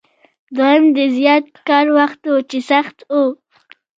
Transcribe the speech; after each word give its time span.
دویم 0.57 0.85
د 0.97 0.99
زیات 1.17 1.47
کار 1.69 1.85
وخت 1.97 2.21
و 2.31 2.35
چې 2.49 2.57
سخت 2.71 2.97
و. 3.11 3.13